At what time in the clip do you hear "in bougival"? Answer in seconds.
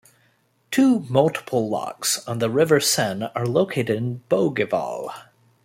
3.95-5.11